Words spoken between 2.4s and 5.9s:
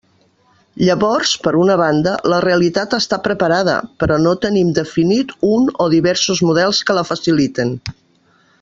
realitat està preparada, però no tenim definit un